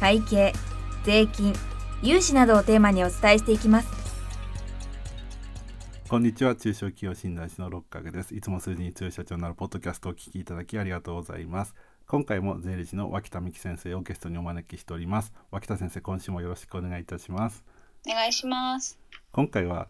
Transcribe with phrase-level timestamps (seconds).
[0.00, 0.52] 会計
[1.04, 1.54] 税金
[2.02, 3.88] 融資などをテーマにお伝えしていきます。
[6.08, 6.54] こんにちは。
[6.54, 8.34] 中小企業診断士の六角です。
[8.34, 11.74] いつも数字に強い社長になるポッドキャストをお聞きいただきありがとうございます。
[12.06, 15.32] 今回も税理士の脇田美希先生をゲストにお招きしております。
[15.50, 17.64] 脇田先生今週もよろしくお願いいたします。
[18.06, 18.98] お願いします。
[19.32, 19.88] 今回は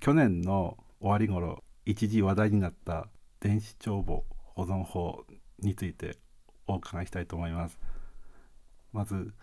[0.00, 3.08] 去年の終わり頃一時話題になった
[3.40, 4.24] 電子帳簿
[4.54, 5.24] 保存法
[5.60, 6.18] について
[6.66, 7.78] お伺いしたいと思います
[8.94, 9.34] まず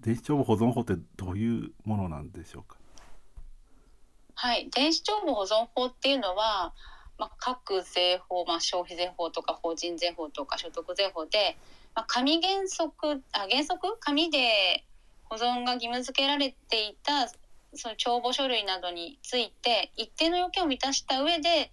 [0.00, 2.76] 電子帳簿保存法ってどういうものなんでしょうか？
[4.34, 4.68] はい。
[4.70, 6.74] 電子帳簿保存法っていうのは、
[7.16, 11.56] まあ、各税法、まあ、消費税法とか法人税法とか所得税法で、
[11.94, 13.96] まあ、紙原則あ原則？
[14.00, 14.84] 紙で
[15.24, 17.28] 保存が義務付けられていた
[17.74, 21.70] その帳簿書類などについて一定の要件を満たした上で、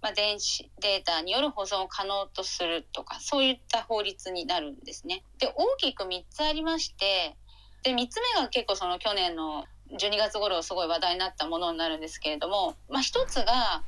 [0.00, 5.24] まあ、電子データによる保存を可能とするとかそういった法律になるんですね。
[5.38, 7.36] で大きく3つありまして
[7.82, 13.82] で3つ目が結構その去年の12月頃すごい話題になったものになるんですけれども、まあ、1つが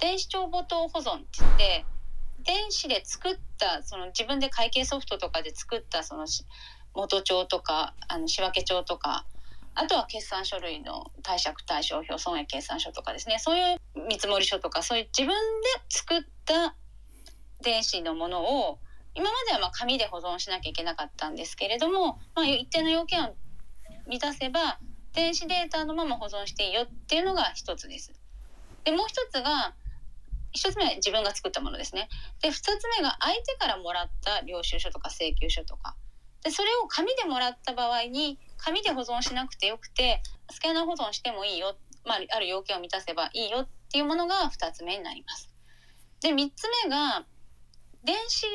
[0.00, 1.84] 電子帳簿等保存って言って
[2.44, 6.26] 電子で作ったその自分で会計ソフトとかで作ったその
[6.94, 9.26] 元帳とかあの仕分帳とか
[9.74, 15.36] あとは決算書類の貸借対照表損益計算書とかですねそういう見積書とかそういう自分で
[15.88, 16.74] 作った
[17.62, 18.78] 電子のものを
[19.14, 23.34] 今まではま紙で保存しなきゃいけなかったんですけれども、まあ、一定の要件を
[24.08, 24.78] 満たせば
[25.12, 28.12] 電子データのまま保存していいよっていうのが一つです。
[28.84, 29.74] でもう一つが
[30.52, 32.08] 一つ目は自分が作ったものですね。
[32.40, 35.94] で二つ目が相手からもらった領収書とか請求書とか
[36.42, 45.50] でそれを紙でもらった場合に紙で保存しなくてよくてスキャナー保存してもいいよ、まあ、ある要件を満たせばいいよっていうものが2つ目になります。
[46.20, 47.24] で3つ目が
[48.04, 48.46] 電子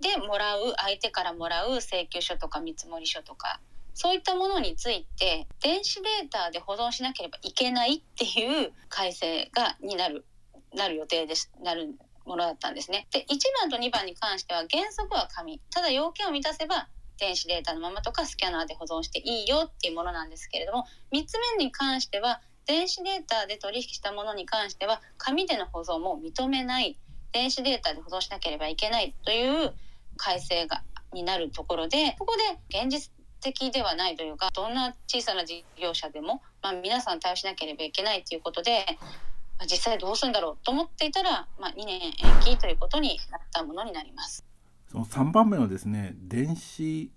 [0.00, 3.60] でもらう相手からもらう請求書とか見積書とか
[3.94, 10.24] そういったものについて電子データで保存しなければいけないっていう改正がになる
[10.74, 11.94] なる予定ですなる
[12.26, 13.06] ものだったんですね。
[13.10, 13.26] で1
[13.60, 26.98] 番と2番に関しては原則は紙ただ要件を満たせば電子データのままとかスキャナーで保存していいよっていうものなんですけれども3つ目に関しては電子データで取引したものに関しては紙での保存も認めない
[27.32, 29.72] 電子データで保存しなければいけないという
[30.16, 30.82] 改正が
[31.12, 33.10] になるところでここで現実
[33.40, 38.84] 的ではないというかどんな小さな事業者でも、まあ、皆さん対応しなければいけないということで、
[39.70, 42.12] 実際どうするんだろうと思っていたら、まあ、2年延
[42.44, 44.44] 期ということになったものになります。
[44.96, 47.10] その3番目のですね電子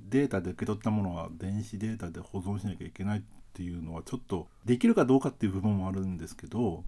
[0.00, 6.82] データで受け取ったものは電子データで保存しなきゃいけないっていうのはちょっとできるかどうかっていう部分もあるんですけど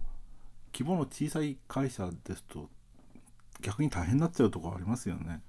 [0.73, 2.67] 規模の小さい会社ですと
[3.61, 5.41] 逆に大変になっちゃうとこありますよね。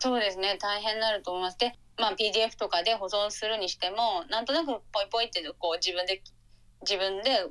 [0.00, 1.58] そうですね大変になると思います。
[1.58, 6.22] で、まあ、PDF とかで保存するにしてもなんとなくポイポイってこう自分で
[6.82, 7.46] 自分で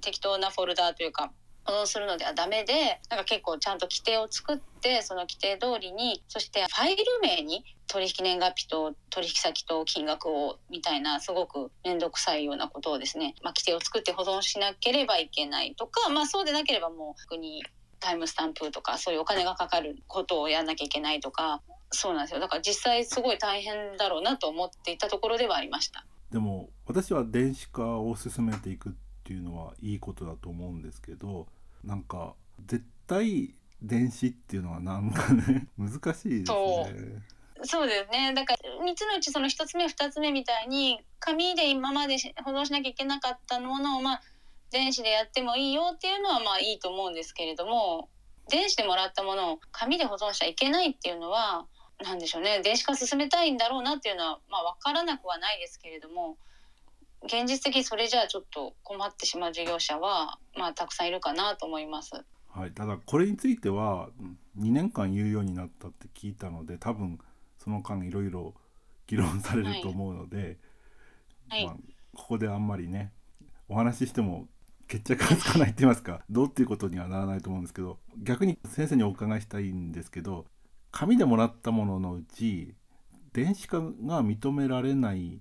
[0.00, 1.32] 適当なフォルダーというか
[1.64, 17.62] 保存するのではダメでなんか結構ちゃんと規定を作ってその規定通りにそしてファイル名に取引年月日と取引先と金額をみたいなすごく面倒くさいようなことをですね、まあ、規定を作って保存しなければいけないとか、まあ、そうでなければもう逆に
[18.00, 22.40] タイムスタンプとかそういうお金がかかることをやんなきゃいけないとかそうなんですよ。
[22.40, 26.04] だから実際すごい大変だろうなと思っていたところではありました。
[26.30, 28.92] でも私は電子化を進めていくっ
[29.22, 31.46] ていうのはいいことだと思うんですけど
[31.86, 32.34] なんか
[32.66, 36.44] 絶対電子っていうのはなんかね 難しいですね。
[37.62, 37.86] そう。
[37.86, 38.32] ですね。
[38.34, 44.22] だから3つのうちその1つ目2つ目みたいに紙で今まで保存しなきゃいけなかったものをまあ
[44.70, 48.08] 電子でやってもいいよっていうのはまあいいと思うんですけれども
[48.48, 51.66] 電子でもらったものを紙で保存しちゃいけないっていうのは
[52.02, 52.60] 何でしょうね。
[52.60, 56.36] 電子化進めたいんだろうなっていうのはまあ分からなくはないですけれども
[57.22, 62.12] 現実的にそれじゃあちょっと困ってしまう事業者は、まあ、たくさんいるかなと思います。
[62.48, 64.10] はい、ただこれについては
[64.58, 67.18] 2年間言うようになったって聞いたので多分
[67.58, 68.54] その間いろいろ
[69.06, 70.58] 議論されると思うので、
[71.48, 71.66] はい。
[71.66, 71.76] まあ、
[72.14, 73.12] ここであんまりね
[73.68, 74.46] お話ししても
[74.86, 80.46] 決着がつかないって言いますかどうっていうことにはならないと思うんですけど逆に先生にお伺いしたいんですけど
[80.92, 82.74] 紙でもらったもののうち
[83.32, 85.40] 電子化が認められない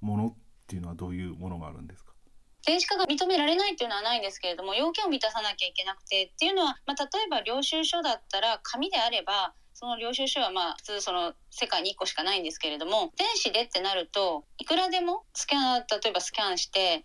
[0.00, 0.36] もの
[0.70, 2.12] っていうのはどういうものがあるんですか？
[2.64, 17.04] 電子化が認められないっていうのはないんですけれども要件を満たさなきゃいけなくてっていうのは、まあ、例えば領収書だったら紙であればその領収書はまあ普通その世界に1個しかないんですけれども電子でってなるといくらでもスキャン例えばスキャンして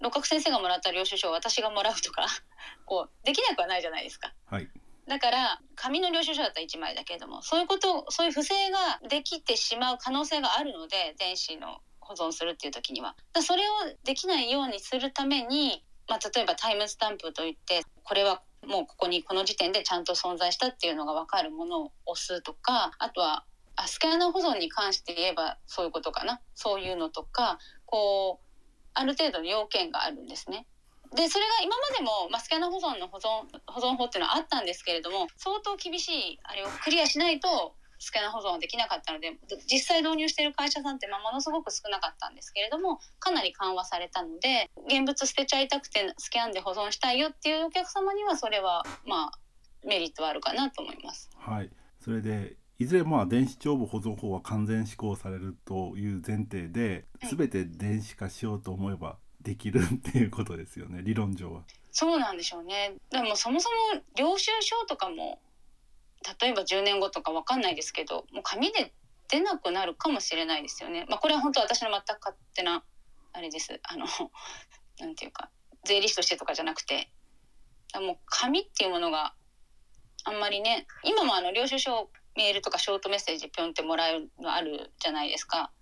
[0.00, 2.26] 六角先生がもらった領収書を私がもらうとか
[2.84, 4.32] こうできなくはないじゃないですか。
[4.46, 4.68] はい
[5.08, 13.72] だから紙の領収書だったら1枚だけれどもそういうことそういう不正ができてしまう可能性があるので電子の保存するっていう時にはそれを
[14.04, 23.44] できないようにするために、まあ、例えばタイムスタンプといってこれはもうここにこの時点でちゃんと存在したっていうのが分かるものを押すとかあとは
[23.76, 28.46] あスキャナー保存に関して言えばそういうことかなそういうのとかこう
[28.94, 30.66] ある程度の要件があるんですね。
[31.14, 39.38] でそれが今までも、ま、スキャナ保存の保存保存法っていうのはあったんですけれども相当厳しいあれをクリアしないとスキャナー保存はできなかったので
[39.70, 49.38] 実際導入している会社さんってまあものすごく少なかったんですけれどもかなり緩和されたので現物捨てちゃいたくてスキャンで保存したいよっていうお客様にはそれはまあ
[49.86, 51.30] メリットはあるかなと思います。
[51.36, 51.70] はい
[52.00, 61.62] それでいずれまあ電子帳簿保存法は完全施行されるという前提で、はい全て電子化しようと思えばできるっていうことですよね理論上は。
[61.90, 62.94] そうなんでしょうね。
[63.10, 65.40] でもそもそも領収書とかも
[66.40, 68.92] 例えば10年後とかわかんないですけどもう紙で
[69.28, 71.06] 出なくなるかもしれないですよね。
[71.08, 72.84] まあ、これは本当私の全く勝手な
[73.32, 73.80] あれです。
[73.84, 74.06] あの
[74.98, 75.50] なんていうか
[75.84, 77.10] 税理士としてとかじゃなくて
[77.94, 79.34] もう紙っていうものが
[80.24, 85.72] あんまりね今もあの領収書メールとかショートメッセージピョンってもらえるのあるじゃないですか。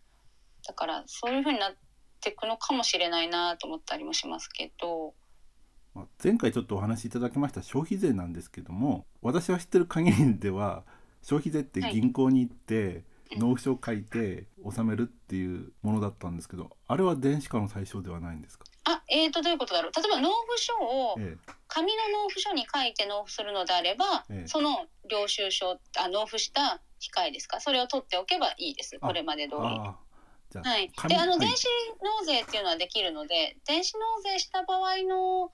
[0.67, 1.77] だからそういう風になっ
[2.21, 5.15] てくのかもしれないなと思ったりもしますけど。
[5.95, 10.83] まあ前回ちょっとお話しいただきました消費税なんですけども私は知ってる限りでは
[11.23, 13.05] 消費税って銀行に行って
[13.37, 19.93] 納付書を書いて納めるっていうものだったんですけどあれは電子化の対象ではないんですか、あ、えーとどういうことだろう。
[19.97, 21.37] 例えば納付書をえ
[21.67, 24.47] 紙の納付書に書いて納付するのであれば、ええ。
[24.47, 27.61] その領収書あ納付した控えですか？
[27.61, 28.97] それを取っておけばいいです。
[29.01, 29.61] あこれまで通り。
[30.63, 31.65] はい、であの電子
[32.21, 35.51] 納税っていうのはできるので電子納税した場合の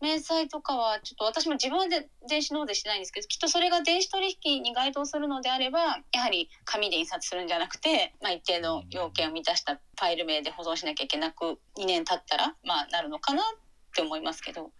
[0.00, 5.80] 明細とかはちょっと私も自分で電子納税してないんですけどきっとそれが電子取引に該当するのであれば
[6.12, 13.44] やはり紙で印刷するんじゃなくて、まあ、一定の要件を満たしたファイル名で保存しなきゃいけなく2年経ったら、まあ、なるのかなっ
[13.94, 14.70] て思いますけど。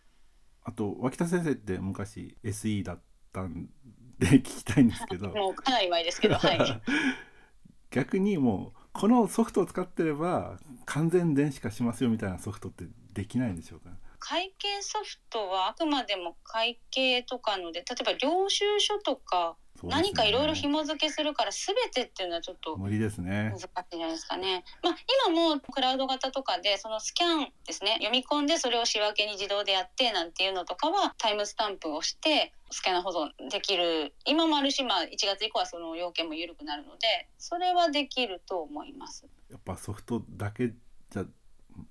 [0.62, 3.02] あと脇田先生って昔 SE だっ
[3.32, 3.69] たん
[4.19, 6.82] で聞きたいんですけど もうかなり前ですけど、はい。
[7.90, 13.90] 逆にもうこのソフトを使ってれば完全電子化しますよみたいなソフトってできないんでしょうか？
[14.20, 23.50] 会計ソフトはあくまでも会計とかので例えば領収書とか何かいろいろ紐付けするから全てっていうのはちょっと無理ですね。
[23.50, 24.64] 難しいんじゃないですかね。
[24.82, 24.96] まあ、
[25.26, 27.93] 今もクラウド型とかでそのスキャンですね。
[28.00, 34.14] 読み込んでそれを仕分けに自動でやってなんていうのとかはタイムスタンプをしてスキャナー保存できる。
[34.26, 39.26] 今もあるし、まあ、1月以降はその要件も緩くなるのでそれはできると思います。
[39.50, 41.25] やっぱソフトだけじゃ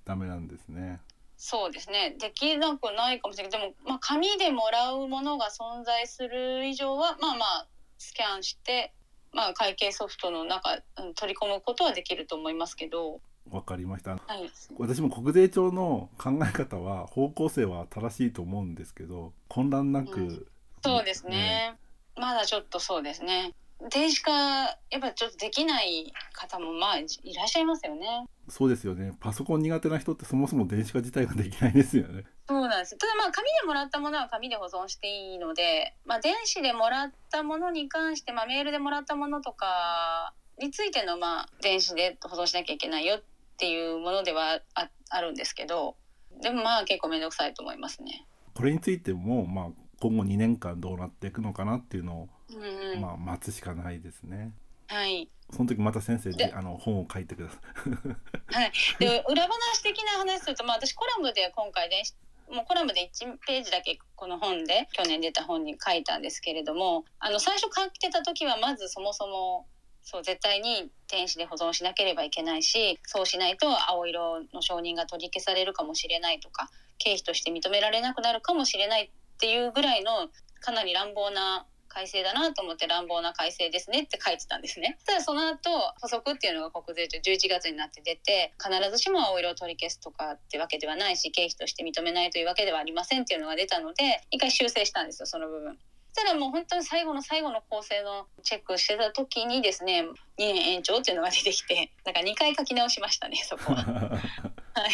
[0.04, 1.00] ダメなんですね
[1.42, 2.16] そうですね。
[2.20, 3.50] できなくないかもしれない。
[3.50, 7.66] けどでも、まあ、紙でもらうものが存在する以上はまあまあ
[7.96, 8.92] スキャンして、
[9.32, 14.10] まあ、会計ソフトの中うん取り込むことはできると思いますけど、わかりました。
[14.10, 20.46] はい、私も国税庁の考え方は方向性は正しいと思うんですけど混乱なく、うん。
[20.84, 21.74] そうですね。
[22.16, 23.54] まだちょっとそうですね
[23.88, 28.26] 電子化やっぱちょっとできない方もまあいらっしゃいますよね。
[28.48, 43.22] そうですよねパソコン苦手な人ってそもそも電子化自体ができないですよねそうなんですただまあ紙でもらったものは紙で保存していいので、まあ、電子でもらったものに関して、まあ、メールでもらったものとかについてのまあ電子で保存しなきゃいけないよっ
[43.56, 45.94] ていうものではああるんですけど
[46.42, 48.26] でもまあ結構面倒くさいと思いますね。
[48.54, 49.68] これについても、まあ、
[50.00, 53.00] 今後2年間どうなっていくのかなっていうのを、うんうん。
[53.00, 54.52] まあ、待つしかないですね。
[54.86, 55.28] はい。
[55.50, 58.54] その時また先生でであの本を書いてください。
[58.54, 62.14] はい、で裏話的な話すると、まあ、私コラムで今回電子
[62.50, 69.66] もうコラムで1ページだけこの本で去年出た本に書いたんですけれどもあの最初書いてた時はまずそもそも
[70.02, 80.28] そう絶対に電子で保存しなければいけないしそうしないと青色の承認が取り消されるかもしれないとか経費として認められなくなるかもしれないっていうぐらいの
[80.60, 84.96] かなり乱暴な改正だなと思って乱暴な改正ですねって書いてたんですね。
[85.04, 85.70] ただその後
[86.00, 95.76] 補足っていうのが国税庁11月になって出て必ずしも青色を取り消すとかってわけではないし経費として認めないというわけではありませんっていうのが出たので一回修正したんですよその部分。
[96.12, 100.06] そしたらもう本当に最後の最後の構成のチェックしてた時にですね2
[100.38, 103.82] 年延長っていうのが出てきてだから2回書き直しましたねそこは。
[104.74, 104.92] はい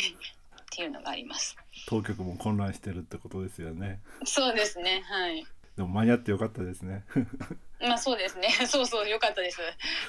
[0.77, 1.57] っていうのがあります。
[1.87, 5.47] 当局も混乱してるってことですよねそうですねはい
[5.77, 7.05] でも間に合ってよかったですね。
[7.81, 8.49] まあそうですね。
[8.67, 9.61] そうそうよかったです。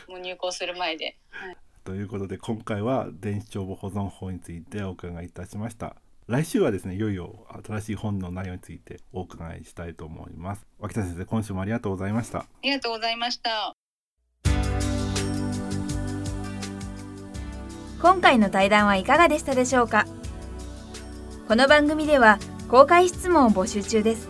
[0.08, 1.18] もう入校する前で。
[1.84, 5.96] ということで今回は電子帳簿保存法についてお伺いいたしました。
[6.28, 10.66] 来週はですねいよいよ新しい本の内容についてお伺いしたいと思います。
[10.80, 12.40] 脇田先生今週もありがとうございました。
[12.40, 13.74] ありがとうございました。
[18.02, 20.06] 今回の対談はいかがでしたでしょうか？
[21.48, 24.30] この番組では公開質問を募集中です